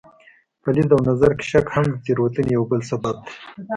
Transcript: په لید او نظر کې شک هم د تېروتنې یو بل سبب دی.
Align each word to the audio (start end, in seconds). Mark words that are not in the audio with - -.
په 0.61 0.69
لید 0.75 0.89
او 0.95 1.01
نظر 1.09 1.31
کې 1.37 1.45
شک 1.51 1.65
هم 1.75 1.85
د 1.91 1.95
تېروتنې 2.05 2.51
یو 2.57 2.63
بل 2.71 2.81
سبب 2.91 3.15
دی. 3.23 3.31